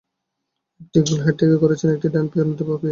একটি 0.81 0.99
goal 1.01 1.19
head 1.25 1.35
থেকে 1.39 1.55
করেছেন, 1.57 1.89
একটি 1.91 2.07
ডান 2.09 2.25
পায়ে, 2.27 2.43
অন্যটি 2.43 2.63
বাঁ 2.63 2.71
পায়ে। 2.71 2.79